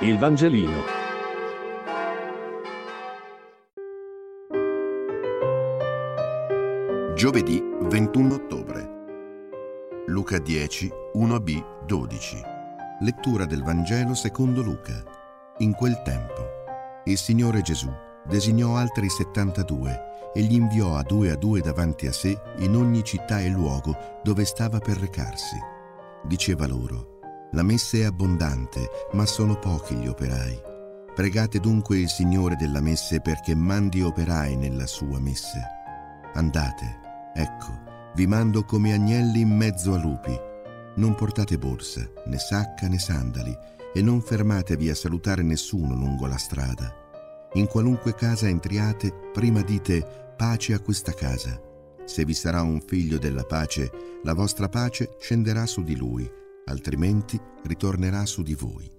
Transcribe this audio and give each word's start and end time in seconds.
Il 0.00 0.18
Vangelino. 0.18 0.82
Giovedì 7.14 7.62
21 7.80 8.34
ottobre. 8.34 8.90
Luca 10.08 10.38
10, 10.38 10.92
1b, 11.14 11.86
12. 11.86 12.36
Lettura 13.00 13.46
del 13.46 13.62
Vangelo 13.62 14.12
secondo 14.12 14.60
Luca. 14.60 15.02
In 15.58 15.72
quel 15.72 16.02
tempo, 16.02 16.46
il 17.06 17.16
Signore 17.16 17.62
Gesù 17.62 17.90
designò 18.28 18.76
altri 18.76 19.08
72 19.08 20.30
e 20.34 20.42
li 20.42 20.56
inviò 20.56 20.96
a 20.96 21.02
due 21.02 21.30
a 21.30 21.36
due 21.36 21.62
davanti 21.62 22.06
a 22.06 22.12
sé 22.12 22.38
in 22.58 22.76
ogni 22.76 23.02
città 23.02 23.40
e 23.40 23.48
luogo 23.48 23.96
dove 24.22 24.44
stava 24.44 24.78
per 24.78 24.98
recarsi. 24.98 25.56
Diceva 26.22 26.66
loro, 26.66 27.15
la 27.52 27.62
messe 27.62 28.00
è 28.00 28.04
abbondante, 28.04 28.88
ma 29.12 29.24
sono 29.24 29.58
pochi 29.58 29.94
gli 29.94 30.08
operai. 30.08 30.60
Pregate 31.14 31.60
dunque 31.60 31.98
il 31.98 32.08
Signore 32.08 32.56
della 32.56 32.80
messe 32.80 33.20
perché 33.20 33.54
mandi 33.54 34.02
operai 34.02 34.56
nella 34.56 34.86
sua 34.86 35.18
messe. 35.18 35.60
Andate, 36.34 37.00
ecco, 37.34 38.12
vi 38.14 38.26
mando 38.26 38.64
come 38.64 38.92
agnelli 38.92 39.40
in 39.40 39.56
mezzo 39.56 39.94
a 39.94 39.98
lupi. 39.98 40.38
Non 40.96 41.14
portate 41.14 41.56
borsa, 41.56 42.06
né 42.26 42.38
sacca 42.38 42.88
né 42.88 42.98
sandali, 42.98 43.56
e 43.94 44.02
non 44.02 44.20
fermatevi 44.20 44.90
a 44.90 44.94
salutare 44.94 45.42
nessuno 45.42 45.94
lungo 45.94 46.26
la 46.26 46.36
strada. 46.36 46.92
In 47.54 47.66
qualunque 47.66 48.14
casa 48.14 48.48
entriate, 48.48 49.30
prima 49.32 49.62
dite 49.62 50.34
pace 50.36 50.74
a 50.74 50.80
questa 50.80 51.14
casa. 51.14 51.58
Se 52.04 52.24
vi 52.24 52.34
sarà 52.34 52.60
un 52.60 52.82
figlio 52.86 53.16
della 53.18 53.44
pace, 53.44 53.90
la 54.22 54.34
vostra 54.34 54.68
pace 54.68 55.16
scenderà 55.18 55.64
su 55.64 55.82
di 55.82 55.96
lui 55.96 56.44
altrimenti 56.68 57.40
ritornerà 57.64 58.26
su 58.26 58.42
di 58.42 58.54
voi. 58.54 58.90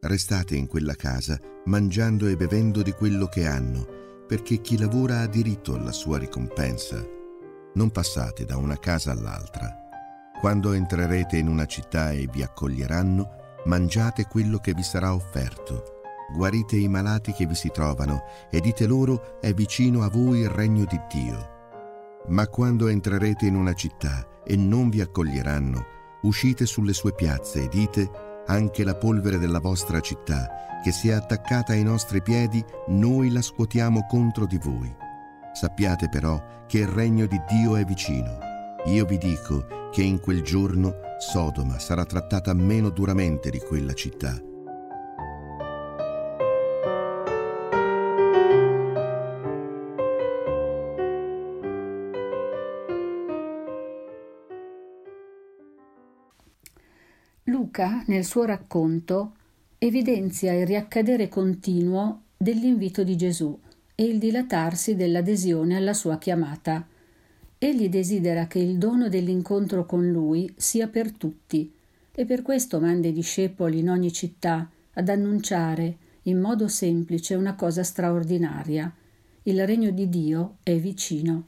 Restate 0.00 0.56
in 0.56 0.66
quella 0.66 0.94
casa, 0.94 1.38
mangiando 1.66 2.26
e 2.26 2.36
bevendo 2.36 2.82
di 2.82 2.92
quello 2.92 3.26
che 3.26 3.46
hanno, 3.46 3.86
perché 4.26 4.60
chi 4.60 4.78
lavora 4.78 5.20
ha 5.20 5.26
diritto 5.26 5.74
alla 5.74 5.92
sua 5.92 6.18
ricompensa. 6.18 7.04
Non 7.74 7.90
passate 7.90 8.44
da 8.44 8.56
una 8.56 8.78
casa 8.78 9.12
all'altra. 9.12 9.76
Quando 10.40 10.72
entrerete 10.72 11.36
in 11.36 11.48
una 11.48 11.66
città 11.66 12.12
e 12.12 12.28
vi 12.30 12.42
accoglieranno, 12.42 13.28
mangiate 13.66 14.24
quello 14.24 14.58
che 14.58 14.72
vi 14.72 14.82
sarà 14.82 15.14
offerto. 15.14 16.00
Guarite 16.32 16.76
i 16.76 16.88
malati 16.88 17.32
che 17.32 17.46
vi 17.46 17.54
si 17.54 17.70
trovano 17.70 18.22
e 18.50 18.60
dite 18.60 18.86
loro 18.86 19.40
è 19.40 19.52
vicino 19.52 20.02
a 20.02 20.08
voi 20.08 20.40
il 20.40 20.48
regno 20.48 20.84
di 20.84 21.00
Dio. 21.12 21.58
Ma 22.28 22.46
quando 22.48 22.88
entrerete 22.88 23.46
in 23.46 23.56
una 23.56 23.72
città 23.74 24.26
e 24.44 24.56
non 24.56 24.88
vi 24.88 25.00
accoglieranno, 25.00 25.98
uscite 26.22 26.66
sulle 26.66 26.92
sue 26.92 27.12
piazze 27.14 27.64
e 27.64 27.68
dite 27.68 28.10
anche 28.46 28.84
la 28.84 28.96
polvere 28.96 29.38
della 29.38 29.60
vostra 29.60 30.00
città, 30.00 30.48
che 30.82 30.92
si 30.92 31.08
è 31.08 31.12
attaccata 31.12 31.72
ai 31.72 31.82
nostri 31.82 32.22
piedi, 32.22 32.64
noi 32.88 33.30
la 33.30 33.42
scuotiamo 33.42 34.06
contro 34.08 34.46
di 34.46 34.58
voi. 34.58 34.92
Sappiate 35.52 36.08
però 36.08 36.64
che 36.66 36.78
il 36.78 36.88
regno 36.88 37.26
di 37.26 37.40
Dio 37.48 37.76
è 37.76 37.84
vicino. 37.84 38.38
Io 38.86 39.04
vi 39.04 39.18
dico 39.18 39.88
che 39.90 40.02
in 40.02 40.20
quel 40.20 40.42
giorno 40.42 40.94
Sodoma 41.18 41.78
sarà 41.78 42.04
trattata 42.04 42.54
meno 42.54 42.88
duramente 42.90 43.50
di 43.50 43.58
quella 43.58 43.92
città. 43.92 44.49
Luca, 57.50 58.04
nel 58.06 58.24
suo 58.24 58.44
racconto, 58.44 59.34
evidenzia 59.78 60.52
il 60.52 60.64
riaccadere 60.64 61.28
continuo 61.28 62.22
dell'invito 62.36 63.02
di 63.02 63.16
Gesù 63.16 63.58
e 63.96 64.04
il 64.04 64.20
dilatarsi 64.20 64.94
dell'adesione 64.94 65.76
alla 65.76 65.92
sua 65.92 66.16
chiamata. 66.16 66.86
Egli 67.58 67.88
desidera 67.88 68.46
che 68.46 68.60
il 68.60 68.78
dono 68.78 69.08
dell'incontro 69.08 69.84
con 69.84 70.08
lui 70.08 70.50
sia 70.56 70.86
per 70.86 71.10
tutti 71.10 71.74
e 72.12 72.24
per 72.24 72.42
questo 72.42 72.78
manda 72.78 73.08
i 73.08 73.12
discepoli 73.12 73.80
in 73.80 73.90
ogni 73.90 74.12
città 74.12 74.70
ad 74.92 75.08
annunciare 75.08 75.96
in 76.22 76.38
modo 76.38 76.68
semplice 76.68 77.34
una 77.34 77.56
cosa 77.56 77.82
straordinaria. 77.82 78.94
Il 79.42 79.66
regno 79.66 79.90
di 79.90 80.08
Dio 80.08 80.58
è 80.62 80.76
vicino. 80.76 81.46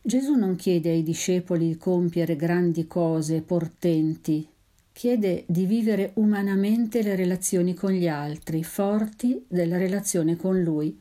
Gesù 0.00 0.34
non 0.34 0.54
chiede 0.54 0.90
ai 0.90 1.02
discepoli 1.02 1.66
di 1.66 1.76
compiere 1.76 2.36
grandi 2.36 2.86
cose 2.86 3.42
portenti, 3.42 4.48
chiede 4.92 5.44
di 5.48 5.64
vivere 5.64 6.12
umanamente 6.14 7.02
le 7.02 7.16
relazioni 7.16 7.74
con 7.74 7.92
gli 7.92 8.08
altri, 8.08 8.62
forti 8.62 9.44
della 9.48 9.78
relazione 9.78 10.36
con 10.36 10.60
lui, 10.60 10.98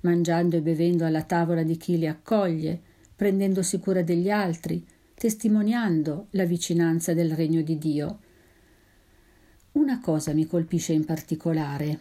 mangiando 0.00 0.56
e 0.56 0.62
bevendo 0.62 1.04
alla 1.04 1.22
tavola 1.22 1.62
di 1.62 1.76
chi 1.76 1.98
li 1.98 2.06
accoglie, 2.06 2.80
prendendosi 3.14 3.78
cura 3.78 4.02
degli 4.02 4.30
altri, 4.30 4.84
testimoniando 5.14 6.26
la 6.30 6.44
vicinanza 6.44 7.14
del 7.14 7.32
regno 7.32 7.62
di 7.62 7.78
Dio. 7.78 8.18
Una 9.72 10.00
cosa 10.00 10.32
mi 10.32 10.46
colpisce 10.46 10.92
in 10.92 11.04
particolare, 11.04 11.98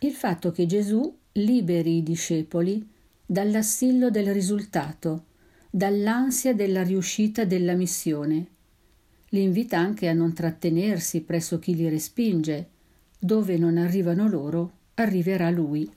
il 0.00 0.12
fatto 0.12 0.50
che 0.50 0.66
Gesù 0.66 1.16
liberi 1.32 1.98
i 1.98 2.02
discepoli 2.02 2.86
dall'assillo 3.24 4.10
del 4.10 4.32
risultato, 4.32 5.24
dall'ansia 5.70 6.54
della 6.54 6.82
riuscita 6.82 7.44
della 7.44 7.74
missione. 7.74 8.46
Li 9.34 9.42
invita 9.42 9.78
anche 9.78 10.06
a 10.06 10.12
non 10.12 10.32
trattenersi 10.32 11.22
presso 11.22 11.58
chi 11.58 11.74
li 11.74 11.88
respinge. 11.88 12.68
Dove 13.18 13.58
non 13.58 13.78
arrivano 13.78 14.28
loro, 14.28 14.70
arriverà 14.94 15.50
lui. 15.50 15.90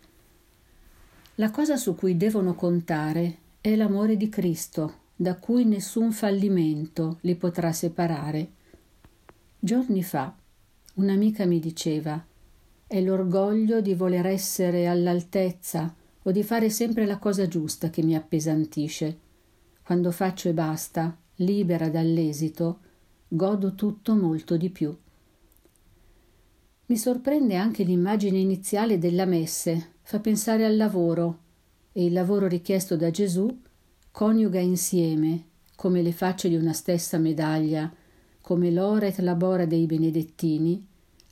La 1.35 1.51
cosa 1.51 1.77
su 1.77 1.93
cui 1.93 2.17
devono 2.17 2.55
contare 2.55 3.37
è 3.61 3.75
l'amore 3.75 4.17
di 4.17 4.27
Cristo, 4.27 5.01
da 5.15 5.35
cui 5.35 5.65
nessun 5.65 6.11
fallimento 6.11 7.19
li 7.21 7.35
potrà 7.35 7.71
separare. 7.71 8.49
Giorni 9.59 10.01
fa 10.01 10.35
un'amica 10.95 11.45
mi 11.45 11.59
diceva 11.59 12.25
è 12.87 13.01
l'orgoglio 13.01 13.81
di 13.81 13.93
voler 13.93 14.25
essere 14.25 14.87
all'altezza 14.87 15.93
o 16.23 16.31
di 16.31 16.41
fare 16.41 16.71
sempre 16.71 17.05
la 17.05 17.19
cosa 17.19 17.47
giusta 17.47 17.91
che 17.91 18.01
mi 18.01 18.15
appesantisce 18.15 19.19
quando 19.83 20.11
faccio 20.11 20.49
e 20.49 20.53
basta, 20.53 21.15
libera 21.35 21.89
dall'esito, 21.89 22.79
godo 23.27 23.75
tutto 23.75 24.15
molto 24.15 24.55
di 24.55 24.69
più. 24.69 24.95
Mi 26.85 26.97
sorprende 26.97 27.55
anche 27.55 27.83
l'immagine 27.83 28.37
iniziale 28.37 28.97
della 28.97 29.25
messe, 29.25 29.95
fa 30.01 30.19
pensare 30.19 30.65
al 30.65 30.77
lavoro, 30.77 31.39
e 31.91 32.05
il 32.05 32.13
lavoro 32.13 32.47
richiesto 32.47 32.95
da 32.95 33.11
Gesù 33.11 33.53
coniuga 34.11 34.59
insieme, 34.59 35.43
come 35.75 36.01
le 36.01 36.13
facce 36.13 36.47
di 36.47 36.55
una 36.55 36.73
stessa 36.73 37.17
medaglia, 37.17 37.93
come 38.41 38.71
l'ora 38.71 39.07
et 39.07 39.17
labora 39.17 39.65
dei 39.65 39.85
benedettini, 39.85 40.85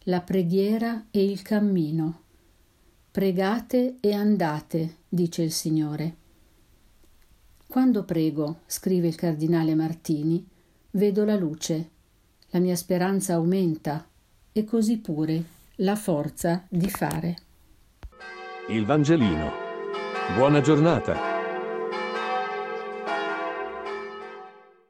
la 0.03 0.22
preghiera 0.22 1.06
e 1.09 1.23
il 1.23 1.41
cammino. 1.41 2.22
Pregate 3.09 3.95
e 4.01 4.12
andate, 4.12 4.97
dice 5.07 5.41
il 5.41 5.51
Signore. 5.51 6.16
Quando 7.67 8.03
prego, 8.03 8.59
scrive 8.66 9.07
il 9.07 9.16
cardinale 9.16 9.73
Martini, 9.73 10.45
vedo 10.95 11.25
la 11.25 11.35
luce, 11.35 11.89
la 12.50 12.59
mia 12.59 12.75
speranza 12.75 13.33
aumenta 13.33 14.06
e 14.51 14.63
così 14.63 14.97
pure 14.97 15.44
la 15.78 15.95
forza 15.95 16.66
di 16.69 16.89
fare. 16.89 17.35
Il 18.69 18.85
Vangelino. 18.85 19.51
Buona 20.35 20.61
giornata. 20.61 21.34